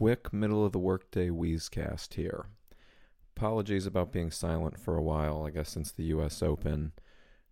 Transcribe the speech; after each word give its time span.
quick 0.00 0.32
middle 0.32 0.64
of 0.64 0.72
the 0.72 0.78
workday 0.78 1.28
Wheezecast 1.28 2.14
here. 2.14 2.46
Apologies 3.36 3.84
about 3.84 4.10
being 4.10 4.30
silent 4.30 4.80
for 4.80 4.96
a 4.96 5.02
while, 5.02 5.44
I 5.46 5.50
guess, 5.50 5.68
since 5.68 5.92
the 5.92 6.04
US 6.04 6.42
Open. 6.42 6.92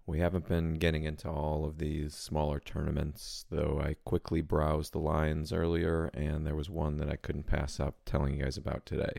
We 0.06 0.20
haven't 0.20 0.48
been 0.48 0.72
getting 0.76 1.04
into 1.04 1.28
all 1.28 1.66
of 1.66 1.76
these 1.76 2.14
smaller 2.14 2.58
tournaments, 2.58 3.44
though 3.50 3.78
I 3.84 3.96
quickly 4.06 4.40
browsed 4.40 4.94
the 4.94 4.98
lines 4.98 5.52
earlier, 5.52 6.06
and 6.14 6.46
there 6.46 6.56
was 6.56 6.70
one 6.70 6.96
that 6.96 7.10
I 7.10 7.16
couldn't 7.16 7.46
pass 7.46 7.78
up 7.78 7.96
telling 8.06 8.38
you 8.38 8.44
guys 8.44 8.56
about 8.56 8.86
today. 8.86 9.12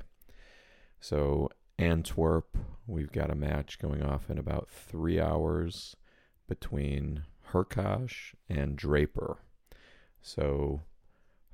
So, 1.00 1.52
Antwerp, 1.78 2.58
we've 2.88 3.12
got 3.12 3.30
a 3.30 3.36
match 3.36 3.78
going 3.78 4.02
off 4.02 4.32
in 4.32 4.40
about 4.40 4.70
three 4.72 5.20
hours 5.20 5.96
between 6.48 7.26
Hurkacz 7.52 8.34
and 8.50 8.76
Draper. 8.76 9.38
So, 10.20 10.82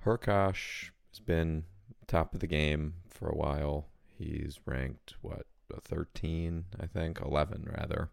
Hurkacz 0.06 0.92
has 1.16 1.26
been 1.26 1.64
top 2.08 2.34
of 2.34 2.42
the 2.42 2.48
game 2.48 2.96
for 3.08 3.30
a 3.30 3.36
while. 3.36 3.88
He's 4.18 4.60
ranked, 4.66 5.16
what, 5.22 5.46
13, 5.82 6.66
I 6.80 6.86
think, 6.86 7.22
11 7.22 7.70
rather. 7.78 8.10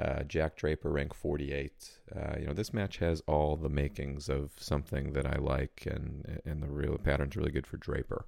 Uh, 0.00 0.22
Jack 0.22 0.56
Draper 0.56 0.90
ranked 0.90 1.16
48. 1.16 1.98
Uh, 2.14 2.36
you 2.38 2.46
know, 2.46 2.52
this 2.54 2.72
match 2.72 2.98
has 2.98 3.22
all 3.26 3.56
the 3.56 3.68
makings 3.68 4.28
of 4.28 4.52
something 4.56 5.12
that 5.12 5.26
I 5.26 5.36
like, 5.36 5.86
and 5.86 6.40
and 6.46 6.62
the 6.62 6.68
real 6.68 6.96
pattern's 6.96 7.36
really 7.36 7.50
good 7.50 7.66
for 7.66 7.76
Draper. 7.76 8.24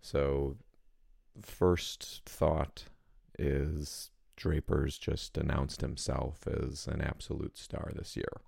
So, 0.00 0.56
first 1.40 2.22
thought 2.26 2.86
is 3.38 4.10
Draper's 4.36 4.98
just 4.98 5.38
announced 5.38 5.80
himself 5.80 6.46
as 6.48 6.88
an 6.88 7.00
absolute 7.00 7.56
star 7.56 7.92
this 7.94 8.16
year. 8.16 8.40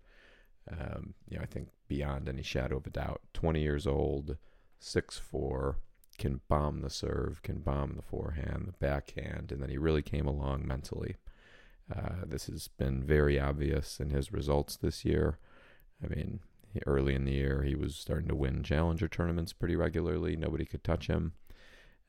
Um, 0.70 1.14
you 1.28 1.36
know, 1.36 1.44
I 1.44 1.46
think 1.46 1.68
beyond 1.86 2.28
any 2.28 2.42
shadow 2.42 2.78
of 2.78 2.86
a 2.88 2.90
doubt, 2.90 3.20
20 3.34 3.60
years 3.60 3.86
old, 3.86 4.36
six 4.78 5.18
four, 5.18 5.78
can 6.18 6.40
bomb 6.48 6.80
the 6.80 6.90
serve, 6.90 7.42
can 7.42 7.58
bomb 7.58 7.94
the 7.94 8.02
forehand, 8.02 8.66
the 8.66 8.86
backhand, 8.86 9.52
and 9.52 9.62
then 9.62 9.70
he 9.70 9.78
really 9.78 10.02
came 10.02 10.26
along 10.26 10.66
mentally. 10.66 11.16
Uh, 11.94 12.24
this 12.26 12.46
has 12.46 12.68
been 12.68 13.02
very 13.02 13.40
obvious 13.40 13.98
in 14.00 14.10
his 14.10 14.32
results 14.32 14.76
this 14.76 15.04
year. 15.04 15.38
I 16.04 16.08
mean, 16.08 16.40
early 16.86 17.14
in 17.14 17.24
the 17.24 17.32
year, 17.32 17.62
he 17.62 17.74
was 17.74 17.96
starting 17.96 18.28
to 18.28 18.34
win 18.34 18.62
challenger 18.62 19.08
tournaments 19.08 19.52
pretty 19.52 19.76
regularly. 19.76 20.36
Nobody 20.36 20.64
could 20.64 20.84
touch 20.84 21.06
him. 21.06 21.32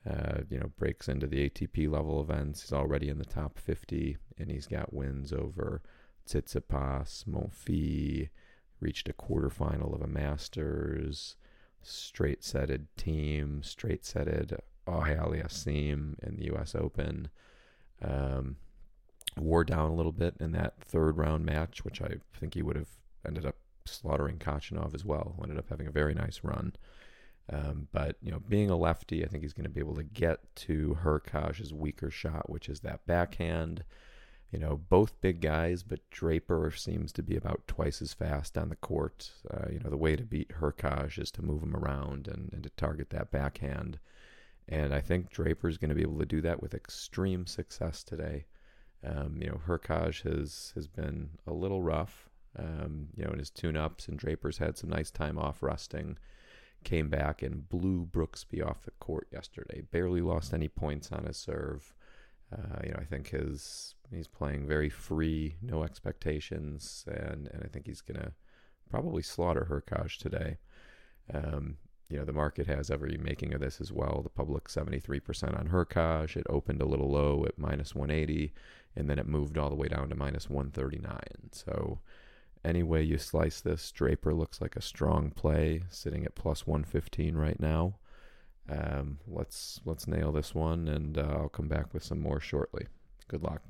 Uh, 0.08 0.40
you 0.48 0.58
know, 0.58 0.72
breaks 0.78 1.08
into 1.08 1.26
the 1.26 1.48
ATP 1.48 1.90
level 1.90 2.22
events. 2.22 2.62
He's 2.62 2.72
already 2.72 3.10
in 3.10 3.18
the 3.18 3.24
top 3.24 3.58
50, 3.58 4.16
and 4.38 4.50
he's 4.50 4.66
got 4.66 4.94
wins 4.94 5.30
over 5.30 5.82
Tsitsipas, 6.26 7.24
Monfils, 7.24 8.30
reached 8.80 9.10
a 9.10 9.12
quarterfinal 9.12 9.94
of 9.94 10.00
a 10.00 10.06
Masters, 10.06 11.36
straight 11.82 12.44
setted 12.44 12.86
team, 12.96 13.62
straight 13.62 14.04
setted 14.04 14.58
Auger-Aliassime 14.86 16.18
in 16.22 16.36
the 16.36 16.46
U.S. 16.46 16.74
Open. 16.74 17.28
Um, 18.02 18.56
wore 19.36 19.64
down 19.64 19.90
a 19.90 19.94
little 19.94 20.12
bit 20.12 20.34
in 20.40 20.52
that 20.52 20.74
third 20.80 21.16
round 21.16 21.44
match, 21.44 21.84
which 21.84 22.02
I 22.02 22.14
think 22.32 22.54
he 22.54 22.62
would 22.62 22.76
have 22.76 22.88
ended 23.26 23.46
up 23.46 23.56
slaughtering 23.86 24.38
Khachanov 24.38 24.94
as 24.94 25.04
well. 25.04 25.36
Ended 25.42 25.58
up 25.58 25.68
having 25.68 25.86
a 25.86 25.92
very 25.92 26.14
nice 26.14 26.40
run. 26.42 26.72
Um, 27.52 27.88
but 27.92 28.16
you 28.22 28.30
know, 28.30 28.40
being 28.48 28.70
a 28.70 28.76
lefty, 28.76 29.24
I 29.24 29.28
think 29.28 29.42
he's 29.42 29.52
going 29.52 29.64
to 29.64 29.70
be 29.70 29.80
able 29.80 29.96
to 29.96 30.04
get 30.04 30.54
to 30.56 30.98
Hurkacz's 31.02 31.74
weaker 31.74 32.10
shot, 32.10 32.48
which 32.48 32.68
is 32.68 32.80
that 32.80 33.06
backhand. 33.06 33.84
You 34.50 34.58
know, 34.58 34.80
both 34.88 35.20
big 35.20 35.40
guys, 35.40 35.82
but 35.84 36.10
Draper 36.10 36.72
seems 36.72 37.12
to 37.12 37.22
be 37.22 37.36
about 37.36 37.68
twice 37.68 38.02
as 38.02 38.12
fast 38.12 38.58
on 38.58 38.68
the 38.68 38.76
court. 38.76 39.30
Uh, 39.48 39.66
you 39.70 39.78
know, 39.78 39.90
the 39.90 39.96
way 39.96 40.16
to 40.16 40.24
beat 40.24 40.54
Hurkacz 40.60 41.18
is 41.20 41.30
to 41.32 41.42
move 41.42 41.62
him 41.62 41.76
around 41.76 42.26
and, 42.26 42.50
and 42.52 42.62
to 42.64 42.70
target 42.70 43.10
that 43.10 43.30
backhand. 43.30 44.00
And 44.68 44.92
I 44.92 45.00
think 45.00 45.30
Draper's 45.30 45.78
going 45.78 45.90
to 45.90 45.94
be 45.94 46.02
able 46.02 46.18
to 46.18 46.26
do 46.26 46.40
that 46.40 46.60
with 46.60 46.74
extreme 46.74 47.46
success 47.46 48.02
today. 48.02 48.46
Um, 49.04 49.36
you 49.40 49.46
know, 49.46 49.60
Hurkacz 49.66 50.22
has 50.22 50.72
has 50.74 50.86
been 50.86 51.30
a 51.46 51.52
little 51.52 51.82
rough. 51.82 52.28
Um, 52.58 53.10
you 53.16 53.24
know, 53.24 53.30
in 53.30 53.38
his 53.38 53.50
tune-ups, 53.50 54.08
and 54.08 54.18
Draper's 54.18 54.58
had 54.58 54.76
some 54.76 54.90
nice 54.90 55.12
time 55.12 55.38
off 55.38 55.62
resting. 55.62 56.18
Came 56.82 57.08
back 57.08 57.42
and 57.42 57.68
blew 57.68 58.04
Brooksby 58.04 58.66
off 58.66 58.82
the 58.82 58.90
court 58.92 59.28
yesterday. 59.30 59.82
Barely 59.82 60.20
lost 60.20 60.52
any 60.52 60.66
points 60.66 61.12
on 61.12 61.26
his 61.26 61.36
serve. 61.36 61.94
Uh, 62.52 62.80
you 62.84 62.90
know, 62.90 62.98
I 62.98 63.04
think 63.04 63.28
his 63.30 63.94
he's 64.10 64.26
playing 64.26 64.66
very 64.66 64.88
free, 64.90 65.56
no 65.62 65.82
expectations, 65.84 67.04
and 67.06 67.48
and 67.52 67.62
I 67.64 67.68
think 67.68 67.86
he's 67.86 68.00
gonna 68.00 68.32
probably 68.90 69.22
slaughter 69.22 69.66
Hurkacz 69.70 70.16
today. 70.16 70.58
Um, 71.32 71.76
you 72.08 72.18
know, 72.18 72.24
the 72.24 72.32
market 72.32 72.66
has 72.66 72.90
every 72.90 73.16
making 73.16 73.54
of 73.54 73.60
this 73.60 73.80
as 73.80 73.92
well. 73.92 74.20
The 74.22 74.30
public 74.30 74.64
73% 74.64 75.56
on 75.56 75.68
Hurkacz. 75.68 76.36
It 76.36 76.46
opened 76.50 76.82
a 76.82 76.86
little 76.86 77.08
low 77.08 77.44
at 77.46 77.56
minus 77.56 77.94
180, 77.94 78.52
and 78.96 79.08
then 79.08 79.20
it 79.20 79.28
moved 79.28 79.56
all 79.56 79.70
the 79.70 79.76
way 79.76 79.86
down 79.86 80.08
to 80.08 80.16
minus 80.16 80.50
139. 80.50 81.20
So, 81.52 82.00
any 82.64 82.82
way 82.82 83.02
you 83.02 83.16
slice 83.16 83.60
this, 83.60 83.90
Draper 83.92 84.34
looks 84.34 84.60
like 84.60 84.74
a 84.74 84.82
strong 84.82 85.30
play, 85.30 85.84
sitting 85.88 86.24
at 86.24 86.34
plus 86.34 86.66
115 86.66 87.36
right 87.36 87.60
now. 87.60 87.94
Um, 88.68 89.18
let's 89.26 89.80
let's 89.84 90.06
nail 90.06 90.32
this 90.32 90.54
one, 90.54 90.88
and 90.88 91.18
uh, 91.18 91.36
I'll 91.38 91.48
come 91.48 91.68
back 91.68 91.92
with 91.92 92.04
some 92.04 92.20
more 92.20 92.40
shortly. 92.40 92.86
Good 93.28 93.42
luck. 93.42 93.62